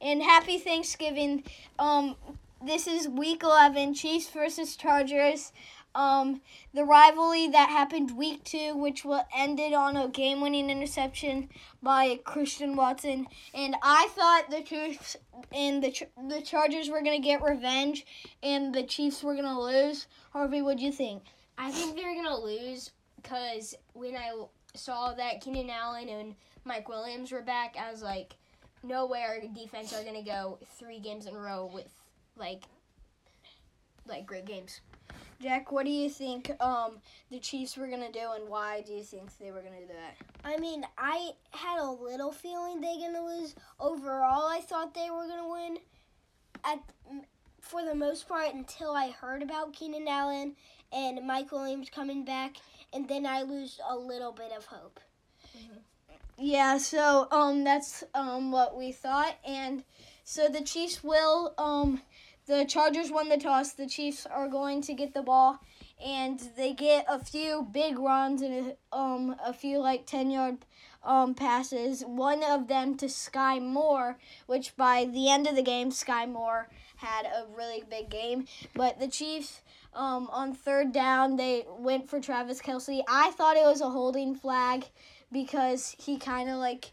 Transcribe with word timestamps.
and 0.00 0.22
happy 0.22 0.58
Thanksgiving. 0.58 1.42
Um, 1.76 2.14
this 2.64 2.86
is 2.86 3.08
week 3.08 3.42
eleven, 3.42 3.92
Chiefs 3.92 4.30
versus 4.30 4.76
Chargers. 4.76 5.52
Um, 5.92 6.40
the 6.72 6.84
rivalry 6.84 7.48
that 7.48 7.68
happened 7.68 8.16
week 8.16 8.44
two, 8.44 8.76
which 8.76 9.04
will 9.04 9.26
ended 9.36 9.72
on 9.72 9.96
a 9.96 10.06
game-winning 10.06 10.70
interception 10.70 11.48
by 11.82 12.20
Christian 12.22 12.76
Watson, 12.76 13.26
and 13.54 13.74
I 13.82 14.06
thought 14.12 14.50
the 14.50 14.62
Chiefs 14.62 15.16
and 15.50 15.82
the 15.82 15.92
the 16.28 16.40
Chargers 16.40 16.88
were 16.88 17.02
gonna 17.02 17.18
get 17.18 17.42
revenge, 17.42 18.06
and 18.44 18.72
the 18.72 18.84
Chiefs 18.84 19.24
were 19.24 19.34
gonna 19.34 19.60
lose. 19.60 20.06
Harvey, 20.32 20.62
what 20.62 20.76
do 20.76 20.84
you 20.84 20.92
think? 20.92 21.24
I 21.56 21.72
think 21.72 21.96
they're 21.96 22.14
gonna 22.14 22.38
lose 22.38 22.92
because 23.20 23.74
when 23.94 24.14
I 24.14 24.30
saw 24.74 25.12
that 25.14 25.40
Keenan 25.40 25.70
Allen 25.70 26.08
and 26.08 26.36
Mike 26.64 26.88
Williams 26.88 27.32
were 27.32 27.42
back, 27.42 27.74
I 27.76 27.90
was 27.90 28.02
like, 28.02 28.36
no 28.88 29.06
way 29.06 29.22
our 29.22 29.38
defense 29.40 29.92
are 29.92 30.02
gonna 30.02 30.22
go 30.22 30.58
three 30.78 30.98
games 30.98 31.26
in 31.26 31.34
a 31.34 31.38
row 31.38 31.70
with 31.72 31.92
like 32.36 32.62
like 34.06 34.26
great 34.26 34.46
games. 34.46 34.80
Jack, 35.40 35.70
what 35.70 35.84
do 35.84 35.92
you 35.92 36.10
think 36.10 36.50
um, 36.60 36.98
the 37.30 37.38
Chiefs 37.38 37.76
were 37.76 37.86
gonna 37.86 38.10
do, 38.10 38.32
and 38.34 38.48
why 38.48 38.82
do 38.84 38.92
you 38.92 39.04
think 39.04 39.36
they 39.38 39.52
were 39.52 39.60
gonna 39.60 39.80
do 39.80 39.92
that? 39.92 40.16
I 40.44 40.56
mean, 40.56 40.84
I 40.96 41.30
had 41.50 41.78
a 41.78 41.90
little 41.90 42.32
feeling 42.32 42.80
they're 42.80 42.96
gonna 42.96 43.24
lose. 43.24 43.54
Overall, 43.78 44.48
I 44.48 44.60
thought 44.60 44.94
they 44.94 45.10
were 45.10 45.28
gonna 45.28 45.48
win. 45.48 45.78
At 46.64 46.80
for 47.60 47.84
the 47.84 47.94
most 47.94 48.26
part, 48.26 48.54
until 48.54 48.92
I 48.92 49.10
heard 49.10 49.42
about 49.42 49.74
Keenan 49.74 50.08
Allen 50.08 50.56
and 50.90 51.24
Mike 51.26 51.52
Williams 51.52 51.90
coming 51.90 52.24
back, 52.24 52.56
and 52.92 53.06
then 53.08 53.26
I 53.26 53.42
lose 53.42 53.78
a 53.88 53.96
little 53.96 54.32
bit 54.32 54.50
of 54.56 54.64
hope. 54.64 54.98
Yeah, 56.40 56.78
so 56.78 57.26
um, 57.32 57.64
that's 57.64 58.04
um 58.14 58.52
what 58.52 58.76
we 58.76 58.92
thought, 58.92 59.34
and 59.44 59.82
so 60.22 60.48
the 60.48 60.60
Chiefs 60.60 61.02
will 61.02 61.52
um, 61.58 62.00
the 62.46 62.64
Chargers 62.64 63.10
won 63.10 63.28
the 63.28 63.36
toss. 63.36 63.72
The 63.72 63.88
Chiefs 63.88 64.24
are 64.24 64.48
going 64.48 64.80
to 64.82 64.94
get 64.94 65.14
the 65.14 65.22
ball, 65.22 65.58
and 66.04 66.38
they 66.56 66.74
get 66.74 67.06
a 67.08 67.18
few 67.18 67.66
big 67.72 67.98
runs 67.98 68.40
and 68.42 68.76
um 68.92 69.34
a 69.44 69.52
few 69.52 69.78
like 69.80 70.06
ten 70.06 70.30
yard 70.30 70.58
um 71.02 71.34
passes. 71.34 72.02
One 72.02 72.44
of 72.44 72.68
them 72.68 72.96
to 72.98 73.06
Skyy 73.06 73.60
Moore, 73.60 74.16
which 74.46 74.76
by 74.76 75.06
the 75.06 75.28
end 75.28 75.48
of 75.48 75.56
the 75.56 75.62
game, 75.62 75.90
Skyy 75.90 76.30
Moore 76.30 76.68
had 76.98 77.26
a 77.26 77.46
really 77.56 77.82
big 77.90 78.10
game. 78.10 78.46
But 78.74 79.00
the 79.00 79.08
Chiefs 79.08 79.62
um 79.92 80.28
on 80.30 80.54
third 80.54 80.92
down 80.92 81.34
they 81.34 81.64
went 81.80 82.08
for 82.08 82.20
Travis 82.20 82.62
Kelce. 82.62 83.02
I 83.08 83.32
thought 83.32 83.56
it 83.56 83.66
was 83.66 83.80
a 83.80 83.90
holding 83.90 84.36
flag 84.36 84.84
because 85.32 85.94
he 85.98 86.18
kind 86.18 86.48
of 86.48 86.56
like 86.56 86.92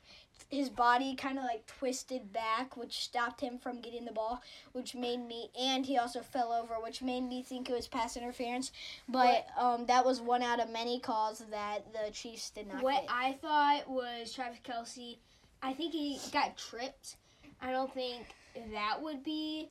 his 0.49 0.69
body 0.69 1.15
kind 1.15 1.37
of 1.37 1.43
like 1.43 1.65
twisted 1.65 2.31
back, 2.31 2.77
which 2.77 3.03
stopped 3.03 3.41
him 3.41 3.57
from 3.57 3.81
getting 3.81 4.05
the 4.05 4.11
ball, 4.11 4.41
which 4.73 4.95
made 4.95 5.25
me 5.25 5.49
and 5.59 5.85
he 5.85 5.97
also 5.97 6.21
fell 6.21 6.51
over, 6.51 6.75
which 6.75 7.01
made 7.01 7.21
me 7.21 7.41
think 7.41 7.69
it 7.69 7.73
was 7.73 7.87
pass 7.87 8.15
interference. 8.15 8.71
But 9.09 9.47
um, 9.59 9.85
that 9.87 10.05
was 10.05 10.21
one 10.21 10.43
out 10.43 10.59
of 10.59 10.69
many 10.69 10.99
calls 10.99 11.43
that 11.51 11.91
the 11.93 12.11
Chiefs 12.11 12.51
did 12.51 12.67
not 12.67 12.83
What 12.83 13.01
get. 13.01 13.09
I 13.09 13.33
thought 13.33 13.89
was 13.89 14.33
Travis 14.33 14.59
Kelce. 14.63 15.17
I 15.61 15.73
think 15.73 15.93
he 15.93 16.19
got 16.31 16.57
tripped. 16.57 17.17
I 17.61 17.71
don't 17.71 17.93
think 17.93 18.25
that 18.71 19.01
would 19.01 19.23
be. 19.23 19.69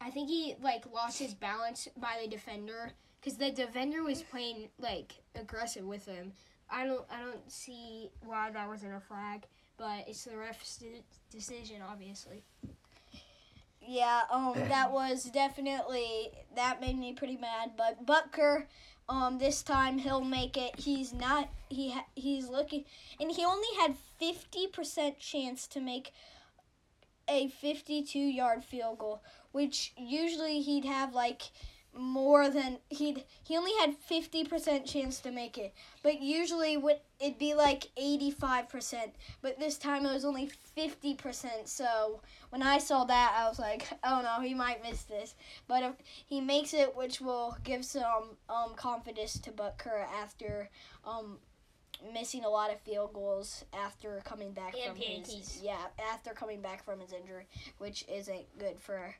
I 0.00 0.10
think 0.10 0.28
he 0.28 0.56
like 0.62 0.84
lost 0.92 1.18
his 1.18 1.34
balance 1.34 1.88
by 1.96 2.18
the 2.22 2.28
defender 2.28 2.92
because 3.20 3.38
the 3.38 3.50
defender 3.50 4.02
was 4.02 4.22
playing 4.22 4.68
like 4.78 5.14
aggressive 5.34 5.84
with 5.84 6.06
him. 6.06 6.32
I 6.70 6.86
don't. 6.86 7.04
I 7.10 7.20
don't 7.20 7.50
see 7.50 8.10
why 8.24 8.50
that 8.50 8.68
wasn't 8.68 8.94
a 8.94 9.00
flag, 9.00 9.44
but 9.76 10.04
it's 10.08 10.24
the 10.24 10.36
ref's 10.36 10.76
de- 10.78 11.02
decision, 11.30 11.76
obviously. 11.88 12.42
Yeah, 13.80 14.22
um, 14.30 14.54
that 14.68 14.90
was 14.90 15.24
definitely 15.24 16.30
that 16.56 16.80
made 16.80 16.98
me 16.98 17.12
pretty 17.12 17.36
mad. 17.36 17.72
But 17.76 18.06
Butker, 18.06 18.64
um, 19.08 19.38
this 19.38 19.62
time 19.62 19.98
he'll 19.98 20.24
make 20.24 20.56
it. 20.56 20.78
He's 20.78 21.12
not. 21.12 21.48
He 21.68 21.92
ha- 21.92 22.06
he's 22.14 22.48
looking, 22.48 22.84
and 23.20 23.30
he 23.30 23.44
only 23.44 23.68
had 23.80 23.96
fifty 24.18 24.66
percent 24.66 25.18
chance 25.18 25.66
to 25.68 25.80
make 25.80 26.12
a 27.28 27.48
fifty-two 27.48 28.18
yard 28.18 28.64
field 28.64 28.98
goal, 28.98 29.22
which 29.52 29.92
usually 29.96 30.60
he'd 30.60 30.84
have 30.84 31.14
like 31.14 31.42
more 31.96 32.48
than 32.48 32.78
he'd 32.88 33.24
he 33.42 33.56
only 33.56 33.72
had 33.80 33.94
50% 34.10 34.84
chance 34.84 35.20
to 35.20 35.30
make 35.30 35.58
it. 35.58 35.74
But 36.02 36.20
usually 36.20 36.76
would 36.76 37.00
it'd 37.20 37.38
be 37.38 37.54
like 37.54 37.88
85% 37.98 39.10
but 39.42 39.58
this 39.58 39.78
time 39.78 40.04
it 40.04 40.12
was 40.12 40.24
only 40.24 40.50
50% 40.76 41.48
so 41.64 42.20
when 42.50 42.60
i 42.62 42.78
saw 42.78 43.04
that 43.04 43.34
i 43.38 43.48
was 43.48 43.58
like 43.58 43.86
oh 44.04 44.20
no 44.22 44.44
he 44.44 44.54
might 44.54 44.82
miss 44.82 45.02
this. 45.02 45.34
But 45.68 45.82
if 45.82 45.94
he 46.26 46.40
makes 46.40 46.74
it 46.74 46.96
which 46.96 47.20
will 47.20 47.56
give 47.64 47.84
some 47.84 48.36
um, 48.48 48.74
confidence 48.76 49.38
to 49.40 49.50
butker 49.50 50.06
after 50.20 50.70
um, 51.04 51.38
missing 52.12 52.44
a 52.44 52.48
lot 52.48 52.72
of 52.72 52.80
field 52.80 53.12
goals 53.12 53.64
after 53.72 54.20
coming 54.24 54.52
back 54.52 54.74
And 54.74 54.96
from 54.96 55.02
his 55.02 55.60
yeah 55.62 55.86
after 56.12 56.32
coming 56.32 56.60
back 56.60 56.84
from 56.84 57.00
his 57.00 57.12
injury 57.12 57.46
which 57.78 58.04
isn't 58.08 58.58
good 58.58 58.78
for 58.80 59.14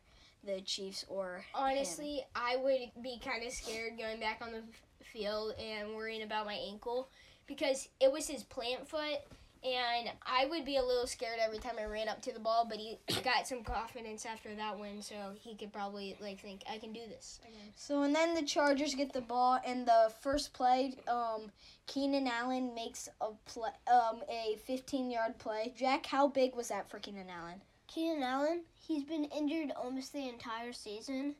the 0.47 0.60
chiefs 0.60 1.05
or 1.09 1.37
him. 1.37 1.44
Honestly, 1.55 2.25
I 2.34 2.56
would 2.56 3.03
be 3.03 3.21
kind 3.25 3.44
of 3.44 3.53
scared 3.53 3.99
going 3.99 4.21
back 4.21 4.41
on 4.43 4.53
the 4.53 4.62
field 5.05 5.55
and 5.59 5.94
worrying 5.94 6.22
about 6.22 6.47
my 6.47 6.55
ankle 6.55 7.09
because 7.47 7.88
it 8.00 8.10
was 8.10 8.27
his 8.27 8.43
plant 8.43 8.88
foot, 8.88 9.21
and 9.62 10.10
I 10.27 10.47
would 10.47 10.65
be 10.65 10.77
a 10.77 10.82
little 10.82 11.06
scared 11.06 11.38
every 11.41 11.59
time 11.59 11.75
I 11.81 11.84
ran 11.84 12.09
up 12.09 12.21
to 12.22 12.32
the 12.32 12.41
ball. 12.41 12.66
But 12.69 12.78
he 12.78 12.99
got 13.25 13.47
some 13.47 13.62
confidence 13.62 14.27
after 14.27 14.55
that 14.55 14.78
one, 14.78 15.00
so 15.03 15.15
he 15.41 15.55
could 15.55 15.72
probably 15.72 16.16
like 16.21 16.41
think 16.41 16.62
I 16.71 16.78
can 16.78 16.93
do 16.93 17.00
this. 17.09 17.41
Again. 17.43 17.72
So 17.76 18.03
and 18.03 18.15
then 18.15 18.34
the 18.34 18.43
Chargers 18.43 18.94
get 18.94 19.12
the 19.12 19.21
ball 19.21 19.59
and 19.66 19.87
the 19.87 20.12
first 20.21 20.53
play, 20.53 20.94
um, 21.09 21.50
Keenan 21.87 22.26
Allen 22.26 22.75
makes 22.75 23.09
a 23.21 23.28
play, 23.47 23.71
um, 23.91 24.22
a 24.28 24.59
15 24.66 25.11
yard 25.11 25.38
play. 25.38 25.72
Jack, 25.76 26.06
how 26.06 26.28
big 26.28 26.55
was 26.55 26.69
that 26.69 26.91
for 26.91 26.99
Keenan 26.99 27.28
Allen? 27.31 27.61
Keenan 27.94 28.25
Allen, 28.25 28.62
he's 28.88 29.05
been 29.05 29.27
injured 29.27 29.71
almost 29.77 30.12
the 30.12 30.28
entire 30.28 30.72
season, 30.72 31.37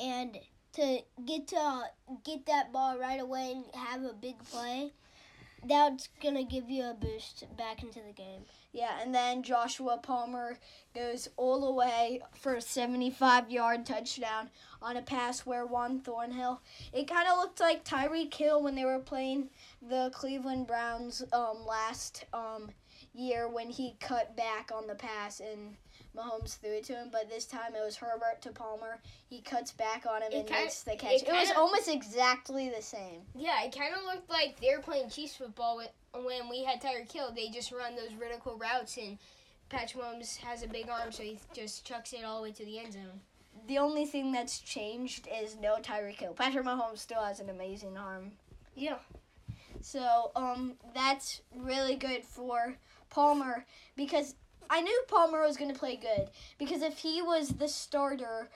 and 0.00 0.36
to 0.72 0.98
get 1.24 1.46
to 1.48 1.82
get 2.24 2.46
that 2.46 2.72
ball 2.72 2.98
right 2.98 3.20
away 3.20 3.52
and 3.52 3.64
have 3.74 4.02
a 4.02 4.12
big 4.12 4.42
play, 4.46 4.90
that's 5.64 6.08
gonna 6.20 6.42
give 6.42 6.68
you 6.68 6.82
a 6.82 6.94
boost 6.94 7.44
back 7.56 7.84
into 7.84 8.00
the 8.00 8.12
game. 8.12 8.42
Yeah, 8.72 8.98
and 9.00 9.14
then 9.14 9.44
Joshua 9.44 9.98
Palmer 10.02 10.58
goes 10.96 11.28
all 11.36 11.60
the 11.60 11.72
way 11.72 12.22
for 12.34 12.56
a 12.56 12.60
75 12.60 13.48
yard 13.48 13.86
touchdown 13.86 14.50
on 14.82 14.96
a 14.96 15.02
pass 15.02 15.46
where 15.46 15.64
Juan 15.64 16.00
Thornhill. 16.00 16.60
It 16.92 17.06
kind 17.06 17.28
of 17.28 17.38
looked 17.38 17.60
like 17.60 17.84
Tyreek 17.84 18.34
Hill 18.34 18.64
when 18.64 18.74
they 18.74 18.84
were 18.84 18.98
playing 18.98 19.50
the 19.80 20.10
Cleveland 20.12 20.66
Browns 20.66 21.22
um, 21.32 21.64
last 21.64 22.24
um, 22.32 22.70
year 23.14 23.48
when 23.48 23.70
he 23.70 23.96
cut 24.00 24.36
back 24.36 24.70
on 24.74 24.86
the 24.86 24.94
pass 24.94 25.40
and 25.40 25.76
Mahomes 26.16 26.58
threw 26.58 26.72
it 26.72 26.84
to 26.84 26.94
him. 26.94 27.08
But 27.12 27.28
this 27.28 27.44
time 27.46 27.74
it 27.74 27.84
was 27.84 27.96
Herbert 27.96 28.40
to 28.42 28.50
Palmer. 28.50 28.98
He 29.28 29.40
cuts 29.40 29.72
back 29.72 30.04
on 30.06 30.22
him 30.22 30.32
It 30.32 30.36
and 30.38 30.46
kinda- 30.46 30.62
makes 30.64 30.82
the 30.82 30.92
it 30.94 30.98
catch. 30.98 31.12
It, 31.22 31.28
was 31.28 31.46
kinda- 31.48 31.58
almost 31.58 31.88
exactly 31.88 32.68
the 32.68 32.82
same. 32.82 33.26
Yeah, 33.34 33.62
it 33.62 33.76
kind 33.76 33.94
of 33.94 34.02
looked 34.04 34.28
like 34.30 34.60
they 34.60 34.74
were 34.74 34.82
playing 34.82 35.10
Chiefs 35.10 35.36
football 35.36 35.82
when 36.14 36.48
we 36.48 36.64
had 36.64 36.80
Tyreek 36.80 37.10
Hill. 37.12 37.30
They 37.32 37.48
just 37.48 37.70
run 37.72 37.94
those 37.96 38.10
vertical 38.12 38.56
routes, 38.56 38.96
and 38.96 39.18
Patrick 39.68 40.02
Mahomes 40.02 40.36
has 40.38 40.62
a 40.62 40.68
big 40.68 40.88
arm, 40.88 41.12
so 41.12 41.22
he 41.22 41.38
just 41.52 41.84
chucks 41.84 42.12
it 42.12 42.24
all 42.24 42.38
the 42.38 42.42
way 42.44 42.52
to 42.52 42.64
the 42.64 42.78
end 42.78 42.94
zone. 42.94 43.20
The 43.66 43.78
only 43.78 44.06
thing 44.06 44.32
that's 44.32 44.60
changed 44.60 45.28
is 45.30 45.56
no 45.56 45.76
Tyreek 45.76 46.18
Hill. 46.20 46.32
Patrick 46.32 46.64
Mahomes 46.64 46.98
still 46.98 47.22
has 47.22 47.38
an 47.40 47.50
amazing 47.50 47.98
arm. 47.98 48.32
Yeah. 48.74 48.98
So 49.80 50.30
um, 50.34 50.74
that's 50.94 51.42
really 51.54 51.96
good 51.96 52.24
for 52.24 52.76
Palmer 53.10 53.64
because 53.96 54.34
I 54.70 54.80
knew 54.80 55.02
Palmer 55.08 55.40
was 55.42 55.56
going 55.56 55.72
to 55.72 55.78
play 55.78 55.96
good 55.96 56.28
because 56.58 56.82
if 56.82 56.98
he 56.98 57.22
was 57.22 57.48
the 57.48 57.68
starter 57.68 58.48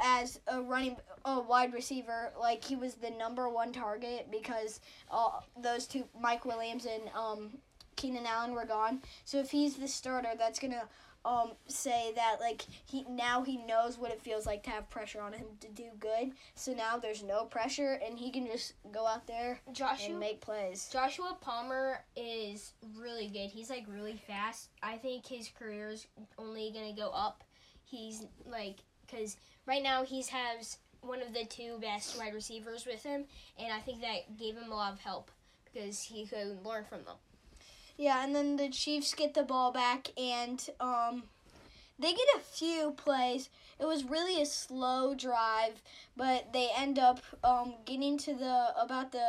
as 0.00 0.40
a 0.48 0.60
running 0.60 0.96
a 1.24 1.40
wide 1.40 1.72
receiver, 1.72 2.32
like 2.38 2.64
he 2.64 2.74
was 2.74 2.94
the 2.94 3.10
number 3.10 3.48
one 3.48 3.72
target 3.72 4.28
because 4.30 4.80
uh, 5.10 5.40
those 5.60 5.86
two 5.86 6.04
Mike 6.20 6.44
Williams 6.44 6.86
and 6.86 7.04
um, 7.14 7.50
Keenan 7.96 8.26
Allen 8.26 8.52
were 8.52 8.64
gone. 8.64 9.00
So 9.24 9.38
if 9.38 9.50
he's 9.50 9.76
the 9.76 9.86
starter, 9.86 10.30
that's 10.36 10.58
gonna 10.58 10.88
um, 11.24 11.52
say 11.66 12.12
that 12.16 12.36
like 12.40 12.62
he 12.86 13.04
now 13.08 13.42
he 13.42 13.58
knows 13.58 13.98
what 13.98 14.10
it 14.10 14.20
feels 14.20 14.46
like 14.46 14.62
to 14.64 14.70
have 14.70 14.90
pressure 14.90 15.20
on 15.20 15.32
him 15.32 15.46
to 15.60 15.68
do 15.68 15.84
good. 16.00 16.32
So 16.54 16.72
now 16.72 16.96
there's 16.96 17.22
no 17.22 17.44
pressure 17.44 18.00
and 18.04 18.18
he 18.18 18.30
can 18.30 18.46
just 18.46 18.74
go 18.92 19.06
out 19.06 19.26
there 19.26 19.60
Joshua 19.72 20.10
and 20.10 20.20
make 20.20 20.40
plays. 20.40 20.88
Joshua 20.92 21.36
Palmer 21.40 22.04
is 22.16 22.72
really 22.98 23.28
good. 23.28 23.50
He's 23.50 23.70
like 23.70 23.84
really 23.88 24.20
fast. 24.26 24.68
I 24.82 24.96
think 24.96 25.26
his 25.26 25.48
career 25.48 25.90
is 25.90 26.06
only 26.38 26.72
gonna 26.74 26.94
go 26.94 27.10
up. 27.10 27.44
He's 27.84 28.26
like 28.46 28.78
because 29.06 29.36
right 29.66 29.82
now 29.82 30.04
he's 30.04 30.28
has 30.28 30.78
one 31.02 31.20
of 31.20 31.34
the 31.34 31.44
two 31.44 31.78
best 31.80 32.18
wide 32.18 32.34
receivers 32.34 32.86
with 32.86 33.02
him, 33.02 33.24
and 33.58 33.72
I 33.72 33.80
think 33.80 34.00
that 34.00 34.38
gave 34.38 34.56
him 34.56 34.70
a 34.70 34.74
lot 34.74 34.92
of 34.92 35.00
help 35.00 35.30
because 35.72 36.02
he 36.02 36.26
could 36.26 36.64
learn 36.64 36.84
from 36.84 37.04
them. 37.04 37.16
Yeah, 37.96 38.24
and 38.24 38.34
then 38.34 38.56
the 38.56 38.68
Chiefs 38.68 39.14
get 39.14 39.34
the 39.34 39.42
ball 39.42 39.72
back, 39.72 40.08
and 40.16 40.64
um, 40.80 41.24
they 41.98 42.12
get 42.12 42.28
a 42.36 42.40
few 42.40 42.92
plays. 42.96 43.48
It 43.78 43.86
was 43.86 44.04
really 44.04 44.40
a 44.40 44.46
slow 44.46 45.14
drive, 45.14 45.82
but 46.16 46.52
they 46.52 46.68
end 46.76 46.98
up 46.98 47.20
um, 47.44 47.74
getting 47.84 48.18
to 48.18 48.34
the 48.34 48.74
about 48.80 49.12
the 49.12 49.26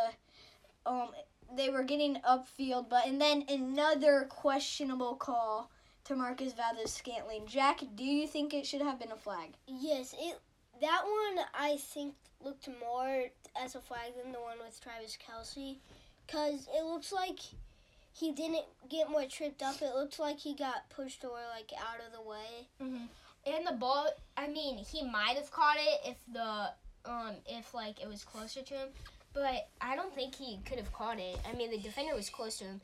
um, 0.86 1.10
they 1.56 1.70
were 1.70 1.84
getting 1.84 2.18
upfield, 2.28 2.90
but 2.90 3.06
and 3.06 3.20
then 3.20 3.46
another 3.48 4.26
questionable 4.30 5.16
call 5.16 5.70
to 6.06 6.16
Marcus 6.16 6.54
Valdes 6.54 6.92
Scantling. 6.92 7.46
Jack, 7.48 7.82
do 7.96 8.04
you 8.04 8.28
think 8.28 8.54
it 8.54 8.66
should 8.66 8.82
have 8.82 9.00
been 9.00 9.12
a 9.12 9.18
flag? 9.18 9.50
Yes, 9.68 10.14
it 10.20 10.40
that 10.82 11.04
one 11.04 11.46
I 11.54 11.78
think 11.78 12.16
looked 12.44 12.68
more 12.80 13.26
as 13.62 13.76
a 13.76 13.82
flag 13.82 14.14
than 14.22 14.32
the 14.32 14.40
one 14.40 14.58
with 14.64 14.82
Travis 14.82 15.18
Kelce, 15.18 15.78
cause 16.28 16.68
it 16.76 16.84
looks 16.84 17.14
like 17.14 17.40
he 18.14 18.32
didn't 18.32 18.66
get 18.90 19.10
more 19.10 19.26
tripped 19.26 19.62
up. 19.62 19.82
It 19.82 19.94
looked 19.96 20.20
like 20.20 20.40
he 20.40 20.56
got 20.56 20.90
pushed 20.90 21.24
or 21.24 21.32
like 21.56 21.72
out 21.80 22.06
of 22.06 22.14
the 22.14 22.22
way. 22.22 22.68
Mm-hmm. 22.82 23.06
And 23.46 23.68
the 23.68 23.74
ball, 23.74 24.10
I 24.38 24.48
mean, 24.48 24.78
he 24.78 25.04
might 25.04 25.36
have 25.36 25.52
caught 25.52 25.78
it 25.78 26.10
if 26.12 26.18
the 26.32 26.70
um 27.06 27.36
if 27.48 27.74
like 27.74 28.02
it 28.02 28.08
was 28.08 28.24
closer 28.24 28.62
to 28.62 28.74
him, 28.74 28.88
but 29.34 29.68
I 29.82 29.96
don't 29.96 30.14
think 30.14 30.36
he 30.36 30.60
could 30.66 30.78
have 30.78 30.94
caught 30.94 31.20
it. 31.20 31.38
I 31.50 31.56
mean, 31.56 31.72
the 31.72 31.80
defender 31.80 32.16
was 32.16 32.30
close 32.30 32.58
to 32.60 32.66
him. 32.66 32.82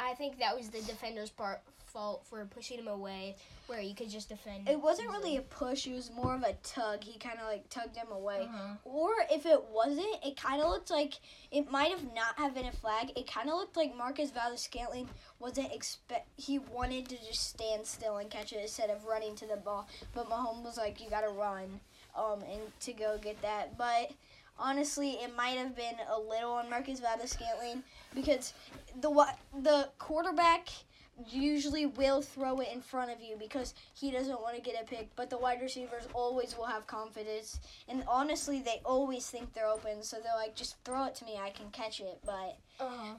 I 0.00 0.14
think 0.14 0.38
that 0.38 0.56
was 0.56 0.70
the 0.70 0.80
defender's 0.80 1.30
part 1.30 1.60
fault 1.92 2.24
for 2.28 2.44
pushing 2.44 2.78
him 2.78 2.88
away, 2.88 3.36
where 3.66 3.80
you 3.80 3.94
could 3.94 4.10
just 4.10 4.28
defend. 4.28 4.68
It 4.68 4.80
wasn't 4.80 5.10
really 5.10 5.36
a 5.36 5.42
push. 5.42 5.86
It 5.86 5.94
was 5.94 6.10
more 6.10 6.34
of 6.34 6.42
a 6.42 6.54
tug. 6.62 7.04
He 7.04 7.18
kind 7.18 7.38
of 7.38 7.46
like 7.46 7.68
tugged 7.70 7.96
him 7.96 8.08
away. 8.12 8.42
Uh-huh. 8.42 8.74
Or 8.84 9.10
if 9.30 9.46
it 9.46 9.62
wasn't, 9.72 10.16
it 10.24 10.36
kind 10.36 10.62
of 10.62 10.68
looked 10.68 10.90
like 10.90 11.14
it 11.50 11.70
might 11.70 11.90
have 11.90 12.04
not 12.14 12.36
have 12.36 12.54
been 12.54 12.66
a 12.66 12.72
flag. 12.72 13.12
It 13.16 13.30
kind 13.30 13.48
of 13.48 13.56
looked 13.56 13.76
like 13.76 13.96
Marcus 13.96 14.30
Valdes 14.30 14.62
Scantling 14.62 15.08
wasn't 15.38 15.72
expect. 15.72 16.28
He 16.36 16.58
wanted 16.58 17.08
to 17.08 17.16
just 17.16 17.48
stand 17.48 17.86
still 17.86 18.18
and 18.18 18.30
catch 18.30 18.52
it 18.52 18.60
instead 18.60 18.90
of 18.90 19.04
running 19.04 19.34
to 19.36 19.46
the 19.46 19.56
ball. 19.56 19.88
But 20.14 20.28
Mahomes 20.28 20.64
was 20.64 20.76
like, 20.78 21.00
"You 21.00 21.10
got 21.10 21.22
to 21.22 21.30
run," 21.30 21.80
um, 22.16 22.42
and 22.42 22.60
to 22.80 22.92
go 22.92 23.18
get 23.18 23.40
that. 23.42 23.76
But 23.76 24.12
honestly, 24.58 25.12
it 25.12 25.34
might 25.36 25.56
have 25.56 25.74
been 25.74 25.96
a 26.12 26.18
little 26.20 26.52
on 26.52 26.68
Marcus 26.70 27.00
Valdes 27.00 27.30
Scantling 27.32 27.82
because 28.14 28.52
the 29.00 29.10
the 29.62 29.88
quarterback 29.98 30.68
usually 31.28 31.86
will 31.86 32.22
throw 32.22 32.58
it 32.60 32.68
in 32.72 32.80
front 32.80 33.10
of 33.10 33.20
you 33.20 33.36
because 33.38 33.74
he 33.94 34.10
doesn't 34.10 34.40
want 34.40 34.56
to 34.56 34.62
get 34.62 34.80
a 34.80 34.84
pick. 34.84 35.14
But 35.16 35.30
the 35.30 35.38
wide 35.38 35.60
receivers 35.60 36.04
always 36.14 36.56
will 36.56 36.66
have 36.66 36.86
confidence, 36.86 37.60
and 37.88 38.04
honestly, 38.08 38.60
they 38.60 38.80
always 38.84 39.28
think 39.28 39.52
they're 39.52 39.68
open, 39.68 40.02
so 40.02 40.16
they're 40.22 40.36
like, 40.36 40.54
"Just 40.54 40.76
throw 40.84 41.04
it 41.04 41.14
to 41.16 41.24
me, 41.24 41.38
I 41.38 41.50
can 41.50 41.70
catch 41.70 42.00
it." 42.00 42.20
But 42.24 42.56
Uh-huh. 42.78 43.14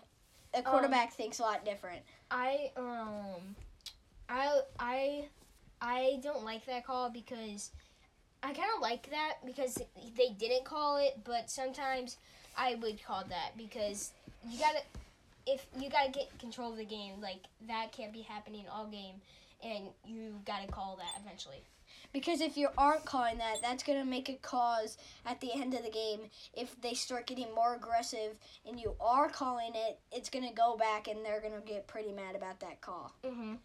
a 0.54 0.62
quarterback 0.64 1.14
thinks 1.14 1.40
a 1.40 1.44
lot 1.44 1.64
different. 1.66 2.02
I 2.30 2.72
um, 2.76 3.56
I 4.30 4.62
I 4.80 5.30
I 5.82 6.20
don't 6.24 6.44
like 6.44 6.66
that 6.66 6.86
call 6.86 7.10
because 7.10 7.72
I 8.44 8.54
kind 8.54 8.70
of 8.76 8.82
like 8.82 9.10
that 9.12 9.38
because 9.46 9.76
they 10.18 10.30
didn't 10.38 10.66
call 10.66 10.98
it, 10.98 11.20
but 11.24 11.50
sometimes 11.50 12.18
I 12.58 12.76
would 12.76 13.04
call 13.04 13.24
that 13.30 13.58
because 13.58 14.12
you 14.50 14.58
gotta 14.58 14.82
if 15.46 15.66
you 15.78 15.90
gotta 15.90 16.12
get 16.12 16.38
control 16.40 16.72
of 16.72 16.78
the 16.78 16.86
game 16.86 17.22
like 17.22 17.44
that 17.68 17.92
can't 17.92 18.14
be 18.14 18.22
happening 18.22 18.66
all 18.72 18.86
game, 18.88 19.16
and 19.64 19.90
you 20.06 20.40
gotta 20.46 20.68
call 20.68 20.98
that 20.98 21.22
eventually. 21.24 21.64
Because 22.14 22.42
if 22.42 22.58
you 22.58 22.70
aren't 22.78 23.06
calling 23.06 23.38
that, 23.38 23.58
that's 23.62 23.84
to 23.98 24.06
make 24.06 24.28
a 24.28 24.34
cause 24.36 24.98
at 25.26 25.40
the 25.40 25.54
end 25.54 25.74
of 25.74 25.84
the 25.84 25.90
game. 25.90 26.22
If 26.54 26.80
they 26.82 26.94
start 26.94 27.28
getting 27.28 27.54
more 27.56 27.76
aggressive 27.76 28.38
and 28.68 28.80
you 28.80 28.96
are 29.00 29.30
calling 29.30 29.72
it, 29.76 30.00
it's 30.12 30.30
to 30.48 30.54
go 30.54 30.76
back 30.76 31.08
and 31.08 31.24
they're 31.24 31.40
to 31.54 31.66
get 31.66 31.88
pretty 31.88 32.12
mad 32.12 32.36
about 32.36 32.60
that 32.60 32.82
call. 32.82 33.16
Mm-hmm. 33.24 33.56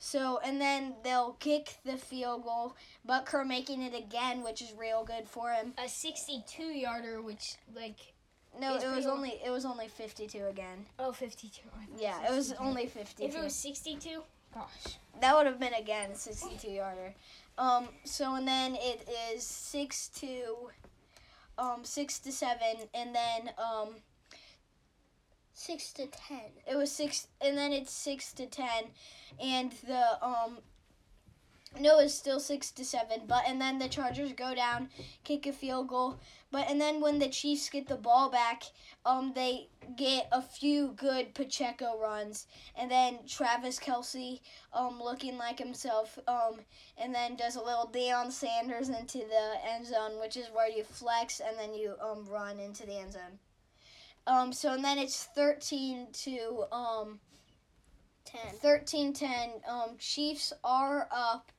So, 0.00 0.40
and 0.44 0.60
then 0.60 0.96
they'll 1.04 1.36
kick 1.38 1.76
the 1.84 1.96
field 1.96 2.42
goal. 2.42 2.74
Butker 3.08 3.46
making 3.46 3.82
it 3.82 3.94
again, 3.94 4.42
which 4.42 4.60
is 4.60 4.72
real 4.76 5.04
good 5.04 5.28
for 5.28 5.52
him. 5.52 5.74
A 5.78 5.88
62 5.88 6.60
yarder, 6.60 7.22
which 7.22 7.54
like 7.72 8.14
No, 8.60 8.74
It's 8.76 8.84
it 8.84 8.90
was 8.94 9.06
only 9.06 9.40
it 9.44 9.50
was 9.50 9.64
only 9.64 9.88
52 9.88 10.46
again. 10.46 10.86
oh 10.98 11.12
52. 11.12 11.60
I 11.74 11.84
thought 11.86 12.00
Yeah, 12.00 12.30
it 12.30 12.34
was 12.34 12.52
only 12.54 12.86
52. 12.86 13.22
If 13.28 13.34
it 13.36 13.42
was 13.42 13.54
62, 13.54 14.22
gosh. 14.54 14.68
that 15.20 15.34
would 15.36 15.46
have 15.46 15.58
been 15.58 15.74
again 15.74 16.14
62 16.14 16.68
yarder. 16.70 17.14
Um, 17.58 17.88
so 18.04 18.34
and 18.34 18.46
then 18.48 18.76
it 18.76 19.08
is 19.34 19.42
six 19.44 20.08
to, 20.20 20.70
um, 21.58 21.80
six 21.84 22.18
to 22.20 22.32
seven, 22.32 22.88
and 22.94 23.14
then 23.14 23.50
um, 23.58 23.96
Six 25.54 25.92
to 25.94 26.06
ten. 26.06 26.40
it 26.66 26.76
was 26.76 26.90
six, 26.90 27.28
and 27.40 27.56
then 27.56 27.72
it's 27.72 27.92
six 27.92 28.32
to 28.34 28.46
ten, 28.46 28.84
and 29.38 29.70
the 29.86 30.24
um, 30.24 30.58
no, 31.80 31.98
it's 31.98 32.14
still 32.14 32.38
six 32.38 32.70
to 32.72 32.84
seven, 32.84 33.22
but 33.26 33.44
and 33.46 33.60
then 33.60 33.78
the 33.78 33.88
Chargers 33.88 34.32
go 34.32 34.54
down, 34.54 34.88
kick 35.24 35.46
a 35.46 35.52
field 35.52 35.88
goal, 35.88 36.18
but 36.50 36.68
and 36.68 36.80
then 36.80 37.00
when 37.00 37.18
the 37.18 37.28
Chiefs 37.28 37.68
get 37.70 37.88
the 37.88 37.96
ball 37.96 38.30
back, 38.30 38.64
um, 39.06 39.32
they 39.34 39.68
get 39.96 40.28
a 40.32 40.42
few 40.42 40.88
good 40.96 41.34
Pacheco 41.34 41.98
runs, 41.98 42.46
and 42.76 42.90
then 42.90 43.20
Travis 43.26 43.78
Kelce, 43.78 44.40
um, 44.74 45.00
looking 45.02 45.38
like 45.38 45.58
himself, 45.58 46.18
um, 46.28 46.60
and 46.98 47.14
then 47.14 47.36
does 47.36 47.56
a 47.56 47.62
little 47.62 47.90
Deion 47.92 48.30
Sanders 48.30 48.90
into 48.90 49.18
the 49.18 49.54
end 49.66 49.86
zone, 49.86 50.20
which 50.20 50.36
is 50.36 50.48
where 50.52 50.68
you 50.68 50.84
flex 50.84 51.40
and 51.40 51.58
then 51.58 51.74
you 51.74 51.94
um 52.02 52.26
run 52.26 52.58
into 52.58 52.86
the 52.86 52.98
end 52.98 53.14
zone. 53.14 53.38
Um, 54.26 54.52
so 54.52 54.72
and 54.72 54.84
then 54.84 54.98
it's 54.98 55.24
thirteen 55.24 56.08
to 56.24 56.64
um 56.70 57.20
Ten. 58.24 58.54
13 58.60 59.12
10. 59.12 59.50
Um, 59.68 59.96
Chiefs 59.98 60.52
are 60.64 61.08
up. 61.10 61.50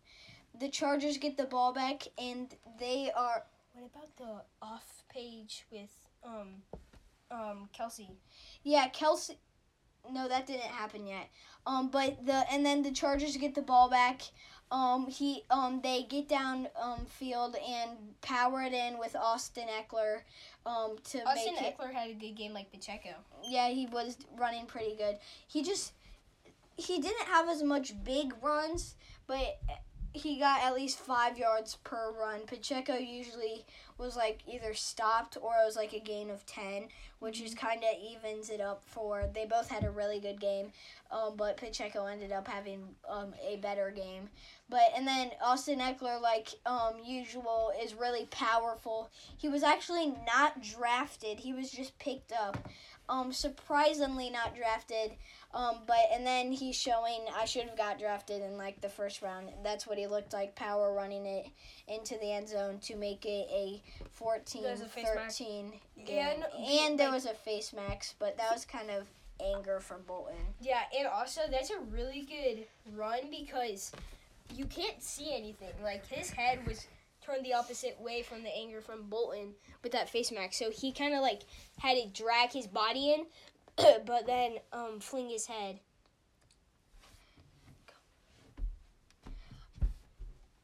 The 0.60 0.70
Chargers 0.70 1.18
get 1.18 1.38
the 1.38 1.46
ball 1.46 1.74
back, 1.74 2.04
and 2.18 2.54
they 2.80 3.12
are. 3.16 3.44
What 3.74 3.90
about 3.94 4.16
the 4.18 4.66
off 4.66 5.04
page 5.10 5.66
with 5.72 5.92
um 6.24 6.62
um 7.32 7.70
Kelce? 7.78 8.10
Yeah, 8.64 8.88
Kelce. 8.90 9.36
No, 10.12 10.28
that 10.28 10.46
didn't 10.46 10.64
happen 10.64 11.08
yet. 11.08 11.30
Um, 11.66 11.90
but 11.90 12.26
the 12.26 12.44
and 12.52 12.66
then 12.66 12.84
the 12.84 12.92
Chargers 12.92 13.38
get 13.38 13.56
the 13.56 13.62
ball 13.62 13.90
back. 13.90 14.22
Um, 14.72 15.08
he 15.08 15.44
um 15.50 15.82
they 15.82 16.04
get 16.04 16.28
down 16.28 16.68
um 16.82 17.06
field 17.06 17.56
and 17.56 17.92
power 18.22 18.62
it 18.64 18.74
in 18.74 18.98
with 19.00 19.16
Austin 19.16 19.68
Ekeler. 19.68 20.22
Um, 20.66 20.98
to 21.12 21.24
Austin 21.28 21.56
make 21.56 21.64
it. 21.64 21.78
Ekeler 21.78 21.94
had 21.94 22.10
a 22.10 22.14
good 22.14 22.36
game 22.36 22.54
like 22.54 22.72
Pacheco. 22.72 23.10
Yeah, 23.48 23.70
he 23.70 23.86
was 23.86 24.18
running 24.38 24.66
pretty 24.66 24.96
good. 24.96 25.18
He 25.48 25.64
just 25.64 25.94
he 26.76 27.00
didn't 27.00 27.28
have 27.28 27.50
as 27.50 27.64
much 27.64 27.94
big 28.04 28.34
runs, 28.42 28.96
but 29.28 29.60
he 30.14 30.38
got 30.38 30.62
at 30.64 30.76
least 30.76 31.00
five 31.00 31.38
yards 31.38 31.78
per 31.84 32.12
run. 32.12 32.42
Pacheco 32.46 32.96
usually 32.96 33.66
was 33.98 34.16
like 34.16 34.42
either 34.48 34.74
stopped 34.74 35.38
or 35.42 35.54
it 35.62 35.66
was 35.66 35.76
like 35.76 35.94
a 35.94 36.00
gain 36.00 36.30
of 36.30 36.46
ten, 36.46 36.88
which 37.20 37.42
is 37.42 37.56
kind 37.56 37.84
of 37.84 38.02
evens 38.02 38.50
it 38.50 38.62
up 38.62 38.84
for. 38.86 39.28
They 39.34 39.46
both 39.46 39.70
had 39.70 39.84
a 39.84 39.90
really 39.90 40.20
good 40.20 40.40
game, 40.40 40.72
um, 41.12 41.34
but 41.36 41.58
Pacheco 41.58 42.06
ended 42.06 42.32
up 42.32 42.48
having 42.48 42.84
um, 43.10 43.34
a 43.46 43.58
better 43.58 43.92
game. 43.92 44.30
But 44.74 44.92
and 44.98 45.08
then 45.08 45.30
Austin 45.40 45.78
Ekeler, 45.78 46.20
like 46.20 46.48
um, 46.66 46.96
usual, 47.06 47.72
is 47.80 47.94
really 47.94 48.26
powerful. 48.32 49.12
He 49.38 49.48
was 49.48 49.62
actually 49.62 50.16
not 50.26 50.64
drafted. 50.64 51.38
He 51.38 51.54
was 51.54 51.70
just 51.70 52.00
picked 52.00 52.32
up. 52.32 52.58
Um, 53.08 53.32
surprisingly 53.32 54.32
not 54.32 54.56
drafted. 54.56 55.12
Um, 55.54 55.82
but 55.86 56.00
and 56.12 56.26
then 56.26 56.52
he's 56.52 56.76
showing 56.76 57.20
I 57.38 57.46
should 57.46 57.66
have 57.66 57.78
got 57.78 58.00
drafted 58.00 58.42
in 58.42 58.58
like 58.58 58.82
the 58.82 58.90
first 58.90 59.22
round. 59.22 59.50
That's 59.64 59.86
what 59.86 60.00
he 60.00 60.08
looked 60.08 60.34
like, 60.34 60.56
power 60.56 60.92
running 60.92 61.28
it 61.28 61.50
into 61.88 62.18
the 62.18 62.32
end 62.32 62.50
zone 62.50 62.80
to 62.80 62.96
make 62.96 63.26
it 63.26 63.48
a 63.52 63.80
14 64.14 64.66
a 64.66 64.76
face 64.76 65.06
mask. 65.14 65.38
13 65.38 65.74
game. 66.04 66.18
Yeah, 66.18 66.34
no, 66.40 66.66
and 66.66 67.00
there 67.00 67.12
was 67.12 67.28
a 67.28 67.36
face 67.36 67.74
max, 67.74 68.16
but 68.18 68.38
that 68.38 68.52
was 68.52 68.66
kind 68.66 68.90
of 68.90 69.06
anger 69.40 69.80
from 69.80 70.02
Bolton. 70.08 70.56
Yeah, 70.60 70.82
and 70.98 71.08
also 71.08 71.42
that's 71.52 71.70
a 71.70 71.80
really 71.92 72.22
good 72.22 72.66
run 72.96 73.30
because 73.30 73.92
you 74.58 74.66
can't 74.66 75.02
see 75.02 75.36
anything. 75.36 75.70
Like 75.84 76.08
his 76.08 76.30
head 76.30 76.66
was 76.68 76.88
turned 77.26 77.46
the 77.46 77.54
opposite 77.54 78.00
way 78.00 78.22
from 78.22 78.44
the 78.44 78.56
anger 78.56 78.82
from 78.82 79.04
Bolton 79.10 79.54
with 79.82 79.92
that 79.94 80.10
face 80.10 80.32
mask, 80.32 80.54
so 80.54 80.72
he 80.72 80.92
kind 80.92 81.14
of 81.14 81.22
like 81.22 81.42
had 81.80 81.96
to 81.96 82.08
drag 82.08 82.52
his 82.52 82.68
body 82.68 83.14
in, 83.14 83.26
but 84.06 84.26
then 84.26 84.58
um 84.72 85.00
fling 85.00 85.30
his 85.30 85.48
head. 85.48 85.80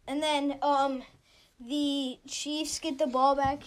And 0.07 0.21
then 0.23 0.57
um 0.61 1.03
the 1.59 2.19
Chiefs 2.27 2.79
get 2.79 2.97
the 2.97 3.07
ball 3.07 3.35
back 3.35 3.63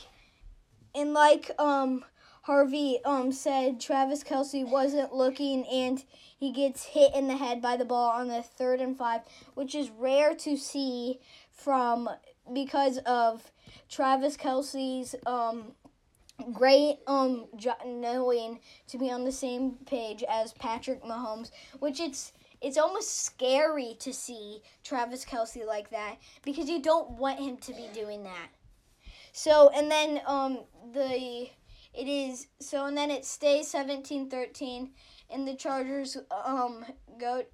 and 0.95 1.13
like 1.13 1.51
um 1.59 2.05
Harvey 2.43 2.99
um 3.05 3.31
said 3.31 3.81
Travis 3.81 4.25
Kelce 4.25 4.69
wasn't 4.69 5.15
looking 5.15 5.65
and 5.69 6.05
he 6.37 6.51
gets 6.51 6.87
hit 6.87 7.15
in 7.15 7.29
the 7.29 7.37
head 7.37 7.63
by 7.63 7.77
the 7.77 7.85
ball 7.85 8.11
on 8.11 8.27
the 8.27 8.43
third 8.43 8.81
and 8.81 8.99
five, 8.99 9.21
which 9.55 9.77
is 9.77 9.91
rare 9.91 10.35
to 10.35 10.57
see 10.57 11.21
from 11.53 12.09
because 12.53 12.99
of 12.99 13.53
Travis 13.89 14.37
Kelce's 14.37 15.15
um 15.25 15.73
great 16.53 16.97
um 17.07 17.47
knowing 17.87 18.59
to 18.89 18.99
be 18.99 19.09
on 19.09 19.25
the 19.25 19.31
same 19.31 19.77
page 19.87 20.25
as 20.29 20.53
Patrick 20.55 21.05
Mahomes, 21.05 21.53
which 21.79 22.01
it's 22.01 22.33
it's 22.61 22.77
almost 22.77 23.25
scary 23.25 23.97
to 24.01 24.13
see 24.13 24.63
Travis 24.83 25.25
Kelce 25.25 25.65
like 25.65 25.91
that 25.91 26.17
because 26.43 26.69
you 26.69 26.83
don't 26.83 27.11
want 27.13 27.39
him 27.39 27.57
to 27.59 27.73
be 27.73 27.89
doing 27.95 28.25
that. 28.25 28.49
So 29.33 29.71
and 29.73 29.89
then 29.89 30.21
um 30.27 30.59
the 30.93 31.49
it 31.95 32.09
is 32.09 32.47
so 32.61 32.87
and 32.87 32.97
then 32.97 33.11
it 33.11 33.25
stays 33.25 33.73
17-13 33.73 34.91
and 35.31 35.47
the 35.47 35.55
Chargers 35.55 36.17
um 36.45 36.85
go 37.19 37.45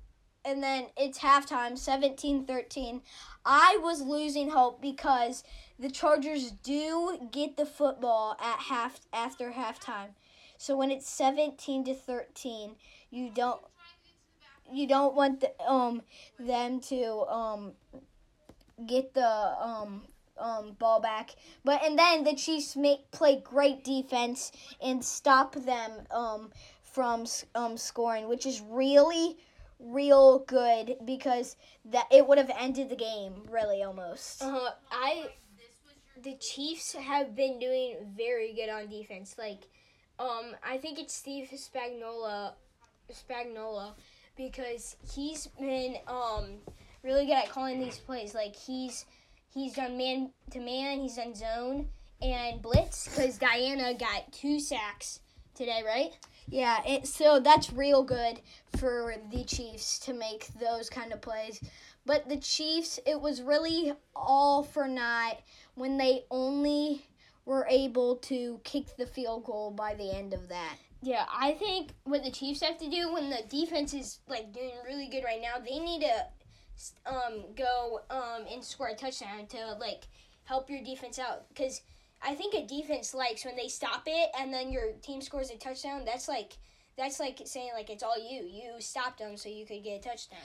and 0.44 0.62
then 0.62 0.86
it's 0.96 1.18
halftime 1.18 1.72
17-13. 1.72 3.02
I 3.44 3.78
was 3.82 4.00
losing 4.00 4.50
hope 4.50 4.80
because 4.80 5.44
the 5.78 5.90
Chargers 5.90 6.50
do 6.50 7.28
get 7.30 7.56
the 7.56 7.66
football 7.66 8.36
at 8.40 8.60
half 8.60 9.00
after 9.12 9.50
halftime. 9.50 10.10
So 10.56 10.76
when 10.76 10.90
it's 10.90 11.08
17 11.08 11.84
to 11.84 11.94
13, 11.94 12.76
you 13.10 13.30
don't 13.34 13.60
you 14.70 14.86
don't 14.86 15.14
want 15.14 15.40
the, 15.40 15.60
um 15.62 16.02
them 16.38 16.80
to 16.80 17.26
um 17.28 17.72
get 18.86 19.14
the 19.14 19.28
um 19.60 20.02
um 20.38 20.72
ball 20.78 21.00
back. 21.00 21.30
But 21.64 21.82
and 21.84 21.98
then 21.98 22.24
the 22.24 22.34
Chiefs 22.34 22.76
make 22.76 23.10
play 23.10 23.40
great 23.42 23.84
defense 23.84 24.52
and 24.80 25.04
stop 25.04 25.54
them 25.54 25.90
um 26.10 26.50
from 26.82 27.26
um 27.54 27.76
scoring, 27.76 28.28
which 28.28 28.46
is 28.46 28.60
really 28.60 29.36
real 29.80 30.40
good 30.40 30.96
because 31.04 31.56
that 31.84 32.06
it 32.10 32.26
would 32.26 32.38
have 32.38 32.50
ended 32.58 32.88
the 32.88 32.96
game 32.96 33.34
really 33.50 33.82
almost. 33.82 34.42
Uh, 34.42 34.70
I 34.90 35.30
the 36.22 36.34
Chiefs 36.36 36.94
have 36.94 37.34
been 37.36 37.58
doing 37.58 37.96
very 38.16 38.52
good 38.52 38.68
on 38.68 38.88
defense. 38.88 39.36
Like, 39.38 39.68
um, 40.18 40.56
I 40.66 40.78
think 40.78 40.98
it's 40.98 41.14
Steve 41.14 41.48
Spagnuolo, 41.52 42.52
Spagnuolo, 43.12 43.92
because 44.36 44.96
he's 45.14 45.46
been 45.46 45.96
um 46.06 46.58
really 47.02 47.26
good 47.26 47.36
at 47.36 47.50
calling 47.50 47.80
these 47.80 47.98
plays. 47.98 48.34
Like 48.34 48.56
he's 48.56 49.04
he's 49.52 49.74
done 49.74 49.96
man 49.96 50.30
to 50.50 50.60
man, 50.60 51.00
he's 51.00 51.16
done 51.16 51.34
zone 51.34 51.88
and 52.20 52.62
blitz. 52.62 53.08
Because 53.08 53.38
Diana 53.38 53.94
got 53.94 54.32
two 54.32 54.60
sacks 54.60 55.20
today, 55.54 55.82
right? 55.84 56.16
Yeah, 56.50 56.78
it, 56.86 57.06
so 57.06 57.40
that's 57.40 57.72
real 57.72 58.02
good 58.02 58.40
for 58.78 59.14
the 59.30 59.44
Chiefs 59.44 59.98
to 60.00 60.14
make 60.14 60.48
those 60.58 60.88
kind 60.88 61.12
of 61.12 61.20
plays. 61.20 61.60
But 62.06 62.28
the 62.28 62.38
Chiefs, 62.38 62.98
it 63.06 63.20
was 63.20 63.42
really 63.42 63.92
all 64.16 64.62
for 64.62 64.88
naught 64.88 65.40
when 65.74 65.98
they 65.98 66.24
only 66.30 67.04
were 67.44 67.66
able 67.68 68.16
to 68.16 68.60
kick 68.64 68.96
the 68.96 69.06
field 69.06 69.44
goal 69.44 69.70
by 69.70 69.94
the 69.94 70.10
end 70.10 70.32
of 70.32 70.48
that. 70.48 70.76
Yeah, 71.02 71.26
I 71.32 71.52
think 71.52 71.90
what 72.04 72.24
the 72.24 72.30
Chiefs 72.30 72.62
have 72.62 72.78
to 72.78 72.88
do 72.90 73.12
when 73.12 73.30
the 73.30 73.42
defense 73.48 73.94
is 73.94 74.18
like 74.26 74.52
doing 74.52 74.72
really 74.84 75.08
good 75.08 75.24
right 75.24 75.40
now, 75.40 75.58
they 75.58 75.78
need 75.78 76.00
to 76.00 76.26
um, 77.06 77.44
go 77.56 78.00
um, 78.10 78.44
and 78.50 78.64
score 78.64 78.88
a 78.88 78.94
touchdown 78.94 79.46
to 79.48 79.76
like 79.80 80.06
help 80.44 80.70
your 80.70 80.82
defense 80.82 81.18
out 81.18 81.48
because 81.48 81.82
I 82.22 82.34
think 82.34 82.54
a 82.54 82.66
defense 82.66 83.14
likes 83.14 83.44
when 83.44 83.56
they 83.56 83.68
stop 83.68 84.02
it 84.06 84.30
and 84.38 84.52
then 84.52 84.72
your 84.72 84.92
team 85.02 85.20
scores 85.20 85.50
a 85.50 85.56
touchdown. 85.56 86.04
That's 86.04 86.28
like 86.28 86.58
that's 86.96 87.20
like 87.20 87.40
saying 87.44 87.70
like 87.74 87.90
it's 87.90 88.02
all 88.02 88.18
you. 88.18 88.42
You 88.42 88.80
stopped 88.80 89.18
them 89.18 89.36
so 89.36 89.48
you 89.48 89.64
could 89.66 89.84
get 89.84 90.04
a 90.04 90.08
touchdown. 90.08 90.40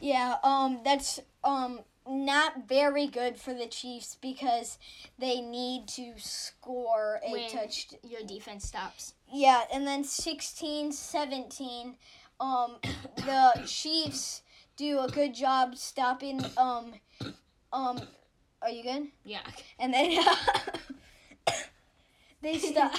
Yeah, 0.00 0.36
um 0.42 0.80
that's 0.84 1.20
um 1.44 1.80
not 2.08 2.66
very 2.66 3.06
good 3.06 3.36
for 3.36 3.52
the 3.52 3.66
Chiefs 3.66 4.16
because 4.20 4.78
they 5.18 5.42
need 5.42 5.86
to 5.88 6.14
score 6.16 7.20
a 7.22 7.30
When 7.30 7.50
touch 7.50 7.88
Your 8.02 8.22
defense 8.22 8.66
stops. 8.66 9.14
Yeah, 9.30 9.62
and 9.72 9.86
then 9.86 10.04
16 10.04 10.92
17 10.92 11.96
um 12.40 12.76
the 13.16 13.62
Chiefs 13.66 14.42
do 14.78 15.00
a 15.00 15.08
good 15.08 15.34
job 15.34 15.76
stopping 15.76 16.42
um 16.56 16.94
um 17.72 18.00
are 18.62 18.70
you 18.70 18.82
good? 18.82 19.08
Yeah. 19.24 19.40
and 19.78 19.92
then 19.92 20.18
they 22.42 22.58
stop. 22.58 22.94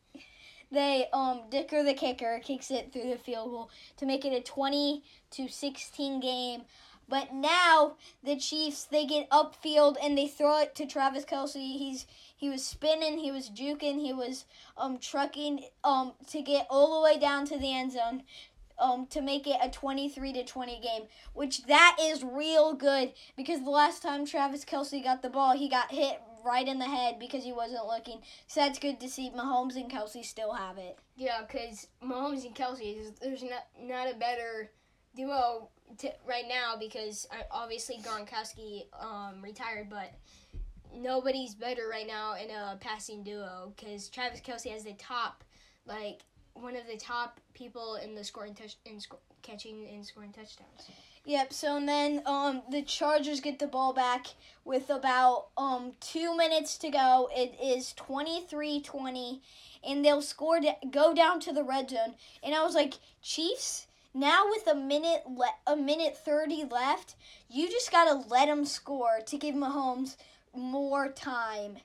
they 0.72 1.06
um 1.12 1.42
Dicker 1.50 1.82
the 1.82 1.94
kicker 1.94 2.40
kicks 2.42 2.70
it 2.70 2.92
through 2.92 3.10
the 3.10 3.18
field 3.18 3.50
goal 3.50 3.70
to 3.98 4.06
make 4.06 4.24
it 4.24 4.32
a 4.32 4.40
twenty 4.40 5.04
to 5.30 5.48
sixteen 5.48 6.20
game. 6.20 6.62
But 7.08 7.34
now 7.34 7.96
the 8.22 8.36
Chiefs 8.36 8.84
they 8.84 9.04
get 9.04 9.28
upfield 9.30 9.96
and 10.02 10.16
they 10.16 10.28
throw 10.28 10.60
it 10.60 10.74
to 10.76 10.86
Travis 10.86 11.24
Kelce. 11.24 11.54
He's 11.54 12.06
he 12.36 12.48
was 12.48 12.64
spinning, 12.64 13.18
he 13.18 13.30
was 13.30 13.50
juking, 13.50 14.00
he 14.00 14.12
was 14.12 14.44
um 14.76 14.98
trucking 14.98 15.64
um 15.84 16.12
to 16.28 16.42
get 16.42 16.66
all 16.70 16.96
the 17.00 17.04
way 17.04 17.18
down 17.18 17.46
to 17.46 17.58
the 17.58 17.72
end 17.72 17.92
zone. 17.92 18.22
Um, 18.78 19.06
to 19.10 19.20
make 19.20 19.46
it 19.46 19.58
a 19.62 19.68
23 19.70 20.32
to 20.32 20.44
20 20.44 20.80
game, 20.80 21.02
which 21.34 21.64
that 21.66 21.96
is 22.00 22.24
real 22.24 22.74
good 22.74 23.12
because 23.36 23.62
the 23.62 23.70
last 23.70 24.02
time 24.02 24.26
Travis 24.26 24.64
Kelce 24.64 25.02
got 25.02 25.22
the 25.22 25.28
ball, 25.28 25.56
he 25.56 25.68
got 25.68 25.92
hit 25.92 26.20
right 26.44 26.66
in 26.66 26.78
the 26.78 26.86
head 26.86 27.18
because 27.18 27.44
he 27.44 27.52
wasn't 27.52 27.86
looking. 27.86 28.20
So 28.46 28.60
that's 28.60 28.78
good 28.78 29.00
to 29.00 29.08
see. 29.08 29.30
Mahomes 29.30 29.76
and 29.76 29.90
Kelce 29.90 30.24
still 30.24 30.52
have 30.52 30.78
it. 30.78 30.98
Yeah, 31.16 31.42
because 31.46 31.88
Mahomes 32.02 32.44
and 32.44 32.54
Kelce, 32.54 33.12
there's 33.20 33.42
not 33.42 33.66
not 33.80 34.10
a 34.10 34.16
better 34.16 34.70
duo 35.14 35.68
t- 35.98 36.10
right 36.26 36.44
now 36.48 36.74
because 36.78 37.26
uh, 37.30 37.42
obviously 37.50 37.98
Gronkowski 37.98 38.86
um, 39.00 39.42
retired, 39.42 39.88
but 39.90 40.12
nobody's 40.94 41.54
better 41.54 41.88
right 41.90 42.06
now 42.06 42.34
in 42.34 42.50
a 42.50 42.76
passing 42.80 43.22
duo 43.22 43.72
because 43.76 44.08
Travis 44.08 44.40
Kelce 44.40 44.70
has 44.72 44.84
the 44.84 44.94
top, 44.94 45.44
like 45.86 46.20
one 46.54 46.76
of 46.76 46.86
the 46.86 46.96
top 46.96 47.40
people 47.54 47.96
in 47.96 48.14
the 48.14 48.24
scoring 48.24 48.54
touch 48.54 48.76
in 48.84 49.00
sco- 49.00 49.18
catching 49.42 49.86
and 49.92 50.04
scoring 50.04 50.32
touchdowns. 50.32 50.90
Yep. 51.24 51.52
So 51.52 51.76
and 51.76 51.88
then 51.88 52.22
um 52.26 52.62
the 52.70 52.82
Chargers 52.82 53.40
get 53.40 53.58
the 53.58 53.66
ball 53.66 53.92
back 53.92 54.26
with 54.64 54.90
about 54.90 55.46
um 55.56 55.92
two 56.00 56.36
minutes 56.36 56.76
to 56.78 56.90
go. 56.90 57.28
It 57.34 57.54
is 57.62 57.94
23-20, 57.96 59.40
and 59.86 60.04
they'll 60.04 60.22
score 60.22 60.60
to 60.60 60.74
go 60.90 61.14
down 61.14 61.40
to 61.40 61.52
the 61.52 61.62
red 61.62 61.90
zone. 61.90 62.14
And 62.42 62.54
I 62.54 62.64
was 62.64 62.74
like, 62.74 62.94
Chiefs. 63.22 63.86
Now 64.14 64.44
with 64.50 64.66
a 64.66 64.74
minute 64.74 65.22
le- 65.26 65.54
a 65.66 65.74
minute 65.74 66.18
thirty 66.18 66.64
left, 66.64 67.14
you 67.48 67.70
just 67.70 67.90
gotta 67.90 68.28
let 68.28 68.46
them 68.46 68.66
score 68.66 69.20
to 69.24 69.38
give 69.38 69.54
Mahomes 69.54 70.16
more 70.54 71.08
time. 71.08 71.78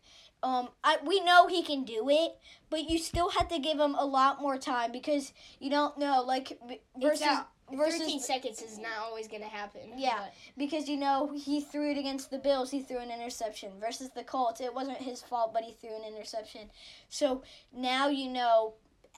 Um, 0.44 0.70
I 0.84 0.98
we 1.06 1.20
know 1.22 1.48
he 1.48 1.64
can 1.64 1.84
do 1.84 2.08
it, 2.10 2.38
but 2.70 2.90
you 2.90 3.00
still 3.00 3.30
have 3.32 3.48
to 3.50 3.60
give 3.60 3.80
him 3.80 3.96
a 3.96 4.06
lot 4.06 4.42
more 4.42 4.58
time 4.58 4.92
because 4.92 5.34
you 5.60 5.70
don't 5.70 5.98
know 5.98 6.22
like 6.22 6.58
versus 7.02 7.22
not- 7.22 7.50
versus 7.74 8.00
13 8.00 8.20
seconds 8.22 8.62
is 8.62 8.78
not 8.78 8.98
always 9.02 9.28
going 9.28 9.42
to 9.42 9.50
happen. 9.50 9.82
Yeah. 9.98 10.18
but- 10.20 10.34
because 10.58 10.88
you 10.88 10.96
know 10.98 11.34
he 11.36 11.60
threw 11.60 11.92
it 11.92 11.98
against 11.98 12.30
the 12.32 12.38
Bills. 12.38 12.72
He 12.72 12.82
threw 12.82 13.00
an 13.00 13.12
interception 13.12 13.72
versus 13.80 14.10
the 14.16 14.24
Colts. 14.24 14.62
It 14.62 14.74
wasn't 14.74 15.00
his 15.00 15.22
fault, 15.22 15.54
but 15.54 15.64
he 15.64 15.74
threw 15.74 15.96
an 15.96 16.04
interception. 16.04 16.70
So 17.10 17.42
now 17.74 18.08
you 18.10 18.30
know 18.30 18.76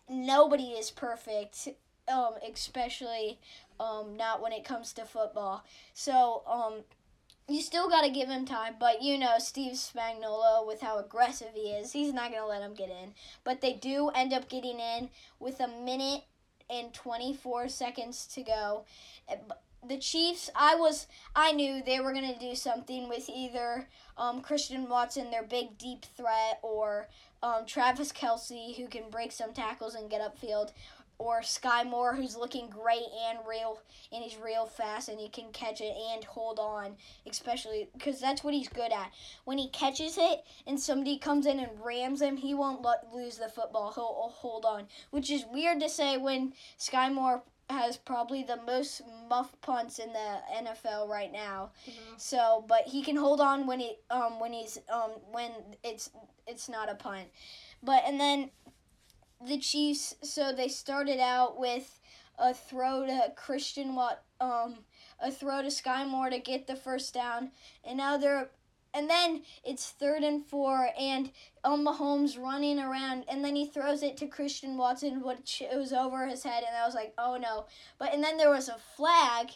nobody 0.09 0.69
is 0.69 0.89
perfect, 0.89 1.67
um, 2.11 2.33
especially 2.49 3.39
um, 3.79 4.17
not 4.17 4.41
when 4.41 4.51
it 4.51 4.63
comes 4.63 4.93
to 4.93 5.05
football. 5.05 5.63
So 5.93 6.43
um, 6.47 6.83
you 7.49 7.61
still 7.61 7.89
got 7.89 8.01
to 8.03 8.09
give 8.09 8.29
him 8.29 8.45
time, 8.45 8.75
but 8.79 9.01
you 9.01 9.17
know 9.17 9.35
Steve 9.39 9.73
Spagnuolo 9.73 10.65
with 10.65 10.81
how 10.81 10.99
aggressive 10.99 11.49
he 11.53 11.71
is, 11.71 11.91
he's 11.91 12.13
not 12.13 12.31
gonna 12.31 12.45
let 12.45 12.61
him 12.61 12.73
get 12.73 12.89
in. 12.89 13.13
But 13.43 13.61
they 13.61 13.73
do 13.73 14.09
end 14.09 14.33
up 14.33 14.49
getting 14.49 14.79
in 14.79 15.09
with 15.39 15.59
a 15.59 15.67
minute 15.67 16.23
and 16.69 16.93
24 16.93 17.67
seconds 17.69 18.27
to 18.27 18.43
go. 18.43 18.85
Uh, 19.29 19.35
The 19.87 19.97
Chiefs, 19.97 20.49
I 20.55 20.75
was, 20.75 21.07
I 21.35 21.51
knew 21.53 21.81
they 21.81 21.99
were 21.99 22.13
gonna 22.13 22.37
do 22.37 22.53
something 22.55 23.09
with 23.09 23.29
either 23.29 23.87
um, 24.17 24.41
Christian 24.41 24.89
Watson, 24.89 25.31
their 25.31 25.43
big 25.43 25.77
deep 25.77 26.05
threat, 26.17 26.59
or 26.61 27.07
um, 27.41 27.65
Travis 27.65 28.11
Kelce, 28.11 28.75
who 28.75 28.87
can 28.87 29.09
break 29.09 29.31
some 29.31 29.53
tackles 29.53 29.95
and 29.95 30.09
get 30.09 30.21
upfield, 30.21 30.71
or 31.19 31.41
Skyy 31.41 31.85
Moore, 31.85 32.15
who's 32.15 32.35
looking 32.35 32.69
great 32.69 33.03
and 33.29 33.39
real, 33.47 33.79
and 34.11 34.23
he's 34.23 34.37
real 34.37 34.65
fast 34.65 35.09
and 35.09 35.19
he 35.19 35.27
can 35.27 35.51
catch 35.51 35.81
it 35.81 35.93
and 36.13 36.23
hold 36.23 36.57
on, 36.57 36.95
especially 37.29 37.89
because 37.93 38.19
that's 38.19 38.43
what 38.43 38.53
he's 38.53 38.69
good 38.69 38.91
at. 38.91 39.11
When 39.43 39.57
he 39.57 39.69
catches 39.69 40.17
it 40.17 40.43
and 40.65 40.79
somebody 40.79 41.17
comes 41.17 41.45
in 41.45 41.59
and 41.59 41.69
rams 41.83 42.21
him, 42.21 42.37
he 42.37 42.53
won't 42.53 42.81
lo- 42.81 42.93
lose 43.13 43.37
the 43.37 43.49
football. 43.49 43.91
He'll 43.93 44.31
hold 44.33 44.65
on, 44.65 44.87
which 45.11 45.29
is 45.29 45.45
weird 45.51 45.81
to 45.81 45.89
say 45.89 46.17
when 46.17 46.53
Skyy 46.79 47.13
Moore 47.13 47.43
has 47.69 47.97
probably 47.97 48.41
the 48.43 48.59
most 48.65 49.01
muff 49.29 49.53
punts 49.61 49.99
in 49.99 50.11
the 50.11 50.39
NFL 50.55 51.07
right 51.07 51.31
now. 51.31 51.71
So, 52.17 52.65
but 52.67 52.83
he 52.87 53.03
can 53.03 53.15
hold 53.15 53.41
on 53.41 53.67
when 53.67 53.79
he 53.79 53.95
um 54.09 54.39
when 54.39 54.53
he's 54.53 54.79
um 54.91 55.11
when 55.31 55.51
it's 55.83 56.09
it's 56.47 56.67
not 56.67 56.89
a 56.89 56.95
punt. 56.95 57.27
But 57.83 58.03
and 58.07 58.19
then 58.19 58.49
the 59.45 59.57
Chiefs 59.57 60.15
so 60.21 60.51
they 60.51 60.67
started 60.67 61.19
out 61.19 61.59
with 61.59 61.99
a 62.37 62.53
throw 62.53 63.05
to 63.05 63.31
Christian 63.35 63.95
Watt 63.95 64.21
um 64.39 64.79
a 65.21 65.31
throw 65.31 65.61
to 65.61 65.67
Skyy 65.67 66.07
Moore 66.07 66.29
to 66.29 66.39
get 66.39 66.67
the 66.67 66.75
first 66.75 67.13
down 67.13 67.51
and 67.83 67.97
now 67.97 68.17
they're 68.17 68.49
and 68.93 69.09
then 69.09 69.43
it's 69.63 69.91
third 69.91 70.23
and 70.23 70.45
four, 70.45 70.89
and 70.99 71.31
um, 71.63 71.85
Mahomes 71.85 72.41
running 72.41 72.79
around, 72.79 73.25
and 73.29 73.43
then 73.43 73.55
he 73.55 73.67
throws 73.67 74.01
it 74.01 74.17
to 74.17 74.27
Christian 74.27 74.77
Watson, 74.77 75.21
which 75.21 75.61
it 75.61 75.77
was 75.77 75.93
over 75.93 76.25
his 76.27 76.43
head, 76.43 76.63
and 76.67 76.75
I 76.75 76.85
was 76.85 76.95
like, 76.95 77.13
oh 77.17 77.37
no. 77.37 77.65
But 77.99 78.13
and 78.13 78.23
then 78.23 78.37
there 78.37 78.49
was 78.49 78.67
a 78.67 78.77
flag, 78.95 79.51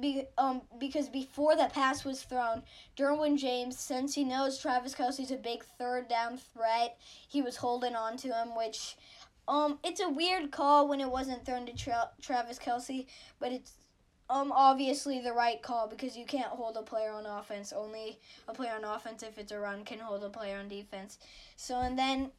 be, 0.00 0.24
um, 0.38 0.62
because 0.78 1.08
before 1.08 1.56
the 1.56 1.70
pass 1.72 2.04
was 2.04 2.22
thrown, 2.22 2.62
Derwin 2.96 3.38
James, 3.38 3.78
since 3.78 4.14
he 4.14 4.24
knows 4.24 4.58
Travis 4.58 4.94
Kelce's 4.94 5.30
a 5.30 5.36
big 5.36 5.64
third 5.64 6.08
down 6.08 6.38
threat, 6.38 6.96
he 7.28 7.42
was 7.42 7.56
holding 7.56 7.94
on 7.94 8.16
to 8.18 8.28
him, 8.28 8.56
which. 8.56 8.96
Um, 9.46 9.78
it's 9.84 10.00
a 10.00 10.08
weird 10.08 10.52
call 10.52 10.88
when 10.88 11.02
it 11.02 11.10
wasn't 11.10 11.44
thrown 11.44 11.66
to 11.66 11.74
Tra- 11.74 12.08
Travis 12.22 12.58
Kelce, 12.58 13.04
but 13.38 13.52
it's 13.52 13.72
um 14.30 14.52
obviously 14.52 15.20
the 15.20 15.32
right 15.32 15.60
call 15.60 15.86
because 15.86 16.16
you 16.16 16.24
can't 16.24 16.46
hold 16.46 16.76
a 16.76 16.82
player 16.82 17.12
on 17.12 17.26
offense. 17.26 17.72
Only 17.72 18.18
a 18.48 18.54
player 18.54 18.72
on 18.74 18.84
offense 18.84 19.22
if 19.22 19.38
it's 19.38 19.52
a 19.52 19.58
run 19.58 19.84
can 19.84 19.98
hold 19.98 20.24
a 20.24 20.30
player 20.30 20.58
on 20.58 20.68
defense. 20.68 21.18
So 21.56 21.80
and 21.80 21.98
then 21.98 22.30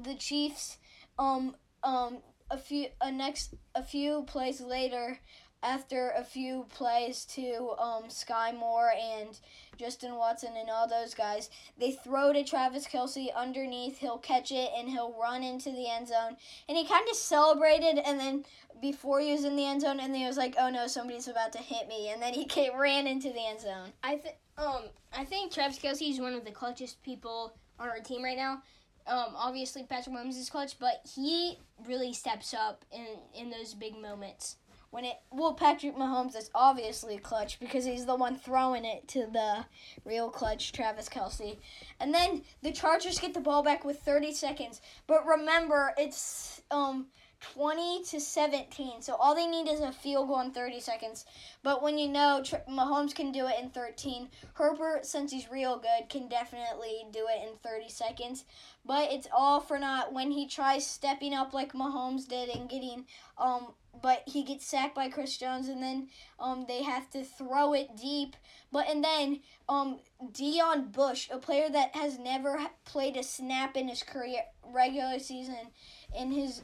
the 0.00 0.14
Chiefs 0.14 0.78
um 1.18 1.56
um 1.82 2.18
a 2.50 2.56
few 2.56 2.88
a 3.00 3.10
next 3.10 3.54
a 3.74 3.82
few 3.82 4.22
plays 4.22 4.60
later 4.60 5.18
after 5.62 6.10
a 6.16 6.22
few 6.22 6.66
plays 6.68 7.24
to 7.24 7.74
um, 7.78 8.04
Skyy 8.04 8.56
Moore 8.56 8.92
and 8.96 9.38
Justin 9.76 10.14
Watson 10.14 10.52
and 10.56 10.70
all 10.70 10.88
those 10.88 11.14
guys, 11.14 11.50
they 11.78 11.92
throw 11.92 12.32
to 12.32 12.44
Travis 12.44 12.86
Kelce 12.86 13.34
underneath. 13.34 13.98
He'll 13.98 14.18
catch 14.18 14.52
it 14.52 14.70
and 14.76 14.88
he'll 14.88 15.16
run 15.20 15.42
into 15.42 15.70
the 15.70 15.88
end 15.90 16.08
zone. 16.08 16.36
And 16.68 16.78
he 16.78 16.86
kind 16.86 17.08
of 17.10 17.16
celebrated, 17.16 17.98
and 17.98 18.20
then 18.20 18.44
before 18.80 19.20
he 19.20 19.32
was 19.32 19.44
in 19.44 19.56
the 19.56 19.66
end 19.66 19.80
zone, 19.80 19.98
and 20.00 20.14
then 20.14 20.20
he 20.20 20.26
was 20.26 20.36
like, 20.36 20.54
"Oh 20.58 20.70
no, 20.70 20.86
somebody's 20.86 21.28
about 21.28 21.52
to 21.52 21.58
hit 21.58 21.88
me!" 21.88 22.10
And 22.10 22.22
then 22.22 22.34
he 22.34 22.44
came, 22.46 22.78
ran 22.78 23.06
into 23.06 23.32
the 23.32 23.46
end 23.46 23.60
zone. 23.60 23.92
I 24.02 24.16
think 24.16 24.36
um 24.56 24.82
I 25.16 25.24
think 25.24 25.52
Travis 25.52 25.78
Kelce 25.78 26.10
is 26.10 26.20
one 26.20 26.34
of 26.34 26.44
the 26.44 26.52
clutchest 26.52 26.96
people 27.02 27.54
on 27.80 27.88
our 27.88 28.00
team 28.00 28.22
right 28.22 28.36
now. 28.36 28.62
Um, 29.06 29.32
obviously 29.34 29.84
Patrick 29.84 30.14
Mahomes 30.14 30.38
is 30.38 30.50
clutch, 30.50 30.78
but 30.78 31.00
he 31.14 31.58
really 31.86 32.12
steps 32.12 32.54
up 32.54 32.84
in 32.92 33.06
in 33.34 33.50
those 33.50 33.74
big 33.74 33.96
moments 33.96 34.56
when 34.90 35.04
it 35.04 35.16
well 35.30 35.54
Patrick 35.54 35.96
Mahomes 35.96 36.36
is 36.36 36.50
obviously 36.54 37.18
clutch 37.18 37.60
because 37.60 37.84
he's 37.84 38.06
the 38.06 38.14
one 38.14 38.36
throwing 38.36 38.84
it 38.84 39.06
to 39.08 39.26
the 39.26 39.64
real 40.04 40.30
clutch 40.30 40.72
Travis 40.72 41.08
Kelce. 41.08 41.58
And 42.00 42.14
then 42.14 42.42
the 42.62 42.72
Chargers 42.72 43.18
get 43.18 43.34
the 43.34 43.40
ball 43.40 43.62
back 43.62 43.84
with 43.84 44.00
30 44.00 44.32
seconds. 44.32 44.80
But 45.06 45.26
remember, 45.26 45.92
it's 45.98 46.62
um 46.70 47.06
20 47.40 48.04
to 48.04 48.20
17. 48.20 49.02
So 49.02 49.14
all 49.14 49.34
they 49.34 49.46
need 49.46 49.68
is 49.68 49.80
a 49.80 49.92
field 49.92 50.28
goal 50.28 50.40
in 50.40 50.50
30 50.50 50.80
seconds. 50.80 51.24
But 51.62 51.82
when 51.82 51.98
you 51.98 52.08
know 52.08 52.42
Mahomes 52.68 53.14
can 53.14 53.32
do 53.32 53.46
it 53.46 53.54
in 53.60 53.70
13, 53.70 54.28
Herbert, 54.54 55.06
since 55.06 55.32
he's 55.32 55.50
real 55.50 55.78
good, 55.78 56.08
can 56.08 56.28
definitely 56.28 57.04
do 57.12 57.26
it 57.28 57.48
in 57.48 57.56
30 57.62 57.88
seconds. 57.88 58.44
But 58.84 59.12
it's 59.12 59.28
all 59.32 59.60
for 59.60 59.78
naught 59.78 60.12
when 60.12 60.30
he 60.30 60.46
tries 60.46 60.86
stepping 60.86 61.34
up 61.34 61.52
like 61.52 61.72
Mahomes 61.72 62.26
did 62.26 62.48
and 62.48 62.68
getting 62.68 63.04
um 63.36 63.74
but 64.02 64.22
he 64.26 64.42
gets 64.42 64.66
sacked 64.66 64.94
by 64.94 65.08
Chris 65.08 65.36
Jones, 65.36 65.68
and 65.68 65.82
then 65.82 66.08
um, 66.38 66.66
they 66.68 66.82
have 66.82 67.10
to 67.10 67.24
throw 67.24 67.72
it 67.74 67.96
deep. 67.96 68.36
But 68.70 68.88
and 68.88 69.02
then 69.02 69.40
um, 69.68 69.98
Deon 70.32 70.92
Bush, 70.92 71.28
a 71.32 71.38
player 71.38 71.68
that 71.68 71.96
has 71.96 72.18
never 72.18 72.58
played 72.84 73.16
a 73.16 73.22
snap 73.22 73.76
in 73.76 73.88
his 73.88 74.02
career 74.02 74.42
regular 74.64 75.18
season, 75.18 75.72
in 76.16 76.32
his 76.32 76.62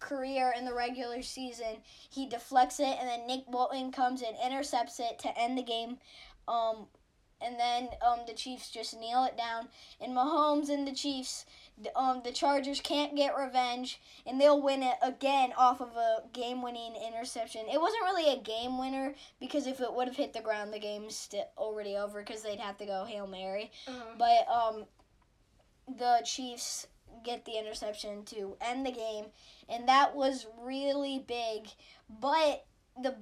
career 0.00 0.52
in 0.56 0.64
the 0.64 0.74
regular 0.74 1.22
season, 1.22 1.78
he 2.10 2.26
deflects 2.26 2.80
it, 2.80 2.96
and 3.00 3.08
then 3.08 3.26
Nick 3.26 3.46
Bolton 3.50 3.92
comes 3.92 4.22
and 4.22 4.36
intercepts 4.44 5.00
it 5.00 5.18
to 5.20 5.38
end 5.38 5.56
the 5.56 5.62
game. 5.62 5.98
Um, 6.48 6.86
and 7.40 7.58
then 7.58 7.88
um, 8.06 8.20
the 8.26 8.32
Chiefs 8.32 8.70
just 8.70 8.98
kneel 8.98 9.24
it 9.24 9.36
down, 9.36 9.68
and 10.00 10.16
Mahomes 10.16 10.70
and 10.70 10.86
the 10.86 10.94
Chiefs 10.94 11.44
um, 11.94 12.22
the 12.24 12.32
Chargers 12.32 12.80
can't 12.80 13.14
get 13.14 13.36
revenge, 13.36 14.00
and 14.26 14.40
they'll 14.40 14.62
win 14.62 14.82
it 14.82 14.96
again 15.02 15.52
off 15.56 15.80
of 15.80 15.94
a 15.96 16.22
game-winning 16.32 16.94
interception. 17.06 17.66
It 17.70 17.80
wasn't 17.80 18.04
really 18.04 18.32
a 18.32 18.42
game 18.42 18.78
winner 18.78 19.14
because 19.40 19.66
if 19.66 19.80
it 19.80 19.92
would 19.92 20.08
have 20.08 20.16
hit 20.16 20.32
the 20.32 20.40
ground, 20.40 20.72
the 20.72 20.78
game's 20.78 21.16
still 21.16 21.46
already 21.58 21.96
over 21.96 22.20
because 22.20 22.42
they'd 22.42 22.58
have 22.58 22.78
to 22.78 22.86
go 22.86 23.04
hail 23.04 23.26
mary. 23.26 23.70
Uh-huh. 23.86 24.14
But 24.18 24.48
um, 24.50 24.84
the 25.98 26.22
Chiefs 26.24 26.86
get 27.26 27.44
the 27.44 27.58
interception 27.58 28.24
to 28.26 28.56
end 28.60 28.86
the 28.86 28.92
game, 28.92 29.26
and 29.68 29.88
that 29.88 30.14
was 30.14 30.46
really 30.62 31.24
big. 31.26 31.68
But 32.08 32.64
the 33.02 33.16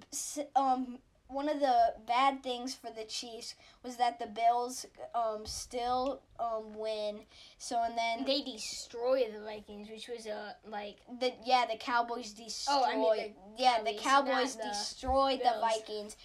um 0.55 0.99
one 1.27 1.49
of 1.49 1.59
the 1.59 1.95
bad 2.07 2.43
things 2.43 2.75
for 2.75 2.91
the 2.97 3.05
Chiefs 3.05 3.55
was 3.83 3.97
that 3.97 4.19
the 4.19 4.27
Bills 4.27 4.87
um 5.15 5.47
still 5.47 6.23
um 6.39 6.75
win. 6.77 7.21
So 7.59 7.83
and 7.83 7.97
then 7.97 8.25
they 8.25 8.43
destroy 8.43 9.25
the 9.33 9.41
Vikings, 9.41 9.89
which 9.91 10.09
was 10.09 10.27
a 10.27 10.55
like 10.69 10.99
the 11.21 11.33
yeah 11.45 11.65
the 11.71 11.79
Cowboys 11.79 12.33
destroyed. 12.33 12.77
Oh, 12.79 12.85
I 12.85 12.97
mean 12.97 13.35
the, 13.57 13.63
yeah, 13.63 13.79
the 13.85 13.99
Cowboys 13.99 14.57
the 14.57 14.65
destroyed 14.65 15.41
Bills. 15.41 15.55
the 15.55 15.61
Vikings, 15.61 16.17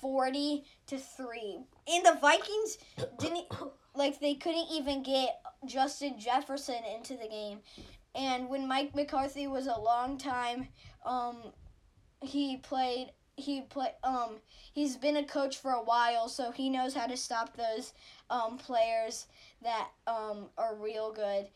forty 0.00 0.64
to 0.86 0.98
three. 0.98 1.58
And 1.88 2.06
the 2.06 2.18
Vikings 2.20 2.78
didn't 3.18 3.46
like 3.94 4.20
they 4.20 4.34
couldn't 4.34 4.68
even 4.72 5.02
get 5.02 5.40
Justin 5.66 6.18
Jefferson 6.18 6.82
into 6.94 7.14
the 7.16 7.28
game. 7.28 7.60
And 8.14 8.48
when 8.48 8.68
Mike 8.68 8.94
McCarthy 8.94 9.46
was 9.46 9.66
a 9.66 9.78
long 9.78 10.18
time, 10.18 10.68
um, 11.04 11.36
he 12.20 12.56
played 12.56 13.10
he 13.36 13.62
play 13.62 13.88
um 14.04 14.36
he's 14.72 14.96
been 14.96 15.16
a 15.16 15.24
coach 15.24 15.58
for 15.58 15.72
a 15.72 15.82
while 15.82 16.28
so 16.28 16.52
he 16.52 16.70
knows 16.70 16.94
how 16.94 17.06
to 17.06 17.16
stop 17.16 17.56
those 17.56 17.92
um 18.30 18.56
players 18.58 19.26
that 19.62 19.88
um 20.06 20.46
are 20.56 20.76
real 20.76 21.12
good 21.12 21.48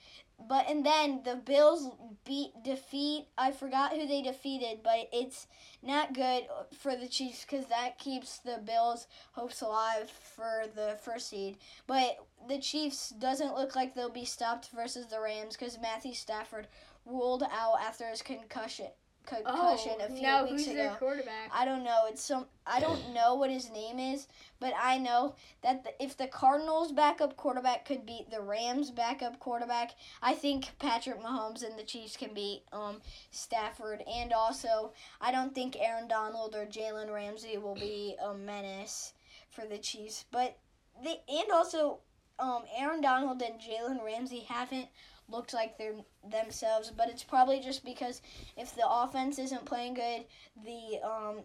but 0.46 0.68
and 0.68 0.84
then 0.84 1.20
the 1.24 1.36
bills 1.36 1.90
beat 2.24 2.50
defeat 2.62 3.26
i 3.36 3.50
forgot 3.50 3.92
who 3.92 4.06
they 4.06 4.22
defeated 4.22 4.80
but 4.82 5.08
it's 5.12 5.46
not 5.82 6.14
good 6.14 6.44
for 6.76 6.96
the 6.96 7.08
chiefs 7.08 7.44
because 7.44 7.66
that 7.66 7.98
keeps 7.98 8.38
the 8.38 8.60
bills 8.64 9.06
hopes 9.32 9.60
alive 9.60 10.10
for 10.10 10.64
the 10.74 10.98
first 11.02 11.28
seed. 11.28 11.56
But 11.86 12.18
the 12.48 12.58
chiefs 12.58 13.10
doesn't 13.10 13.54
look 13.54 13.76
like 13.76 13.94
they'll 13.94 14.10
be 14.10 14.24
stopped 14.24 14.70
versus 14.74 15.06
the 15.06 15.20
rams 15.20 15.56
because 15.56 15.78
matthew 15.80 16.14
stafford 16.14 16.66
ruled 17.06 17.42
out 17.42 17.80
after 17.80 18.08
his 18.08 18.22
concussion 18.22 18.88
concussion 19.28 19.92
oh, 20.00 20.06
a 20.06 20.08
few 20.08 20.50
weeks 20.50 20.64
who's 20.64 20.66
ago. 20.68 20.76
their 20.76 20.94
quarterback? 20.94 21.50
I 21.52 21.64
don't 21.64 21.84
know. 21.84 22.04
It's 22.08 22.22
some. 22.22 22.46
I 22.66 22.80
don't 22.80 23.12
know 23.14 23.34
what 23.34 23.50
his 23.50 23.70
name 23.70 23.98
is, 23.98 24.26
but 24.58 24.72
I 24.80 24.98
know 24.98 25.34
that 25.62 25.84
the, 25.84 26.02
if 26.02 26.16
the 26.16 26.26
Cardinals' 26.26 26.92
backup 26.92 27.36
quarterback 27.36 27.84
could 27.84 28.06
beat 28.06 28.30
the 28.30 28.40
Rams' 28.40 28.90
backup 28.90 29.38
quarterback, 29.38 29.92
I 30.22 30.34
think 30.34 30.70
Patrick 30.78 31.22
Mahomes 31.22 31.62
and 31.62 31.78
the 31.78 31.84
Chiefs 31.84 32.16
can 32.16 32.34
beat 32.34 32.62
um 32.72 33.00
Stafford. 33.30 34.02
And 34.10 34.32
also, 34.32 34.92
I 35.20 35.30
don't 35.30 35.54
think 35.54 35.76
Aaron 35.78 36.08
Donald 36.08 36.54
or 36.54 36.64
Jalen 36.66 37.12
Ramsey 37.12 37.58
will 37.58 37.74
be 37.74 38.16
a 38.24 38.34
menace 38.34 39.12
for 39.50 39.66
the 39.66 39.78
Chiefs. 39.78 40.24
But 40.30 40.58
they 41.02 41.20
and 41.28 41.50
also, 41.52 42.00
um, 42.38 42.62
Aaron 42.76 43.00
Donald 43.00 43.42
and 43.42 43.60
Jalen 43.60 44.04
Ramsey 44.04 44.40
haven't 44.48 44.88
looked 45.28 45.52
like 45.54 45.76
they're 45.78 45.94
themselves, 46.30 46.90
but 46.96 47.08
it's 47.08 47.22
probably 47.24 47.60
just 47.60 47.84
because 47.84 48.22
if 48.56 48.74
the 48.74 48.88
offense 48.88 49.38
isn't 49.38 49.64
playing 49.64 49.94
good, 49.94 50.24
the 50.64 51.00
um 51.04 51.36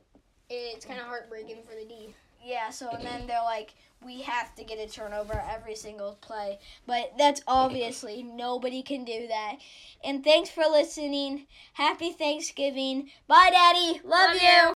It's 0.49 0.85
kind 0.85 0.99
of 0.99 1.05
heartbreaking 1.07 1.63
for 1.63 1.75
the 1.75 1.85
D. 1.85 2.13
yeah, 2.43 2.69
so 2.69 2.89
and 2.89 3.03
then 3.05 3.27
they're 3.27 3.43
like 3.43 3.73
we 4.05 4.21
have 4.21 4.53
to 4.55 4.63
get 4.65 4.79
a 4.79 4.91
turnover 4.91 5.41
every 5.49 5.75
single 5.75 6.17
play. 6.21 6.59
But 6.85 7.13
that's 7.17 7.41
obviously 7.47 8.21
nobody 8.21 8.81
can 8.81 9.05
do 9.05 9.27
that. 9.29 9.55
And 10.03 10.23
thanks 10.23 10.49
for 10.49 10.63
listening. 10.69 11.47
Happy 11.73 12.11
Thanksgiving. 12.11 13.09
Bye 13.27 13.49
daddy. 13.51 14.01
Love, 14.03 14.33
Love 14.33 14.41
you. 14.41 14.47
you. 14.49 14.71